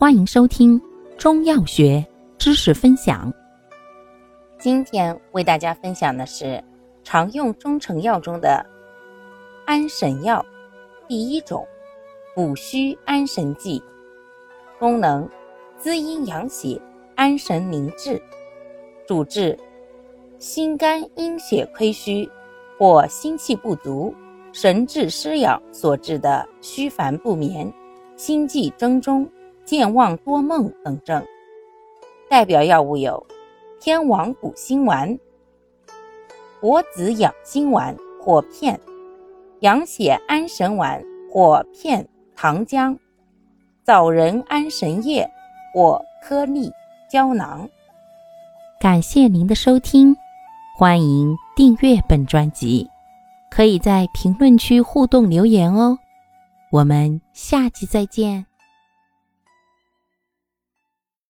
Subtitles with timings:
[0.00, 0.80] 欢迎收听
[1.16, 2.06] 中药学
[2.38, 3.32] 知识分享。
[4.56, 6.62] 今天为大家分享的是
[7.02, 8.64] 常用中成药中的
[9.66, 10.40] 安神药，
[11.08, 11.66] 第一种
[12.32, 13.82] 补虚安神剂，
[14.78, 15.28] 功能
[15.76, 16.80] 滋阴养血、
[17.16, 18.22] 安神宁志，
[19.04, 19.58] 主治
[20.38, 22.30] 心肝阴血亏虚
[22.78, 24.14] 或心气不足、
[24.52, 27.68] 神志失养所致的虚烦不眠、
[28.16, 29.28] 心悸怔中。
[29.68, 31.22] 健忘多梦等症，
[32.26, 33.26] 代表药物有
[33.78, 35.18] 天王补心丸、
[36.58, 38.80] 柏子养心丸或片、
[39.60, 42.96] 养血安神丸或片糖浆、
[43.84, 45.30] 枣仁安神液
[45.74, 46.72] 或颗粒
[47.10, 47.68] 胶囊。
[48.80, 50.16] 感谢您的收听，
[50.78, 52.88] 欢迎订阅本专辑，
[53.50, 55.98] 可以在评论区互动留言哦。
[56.70, 58.46] 我们下期再见。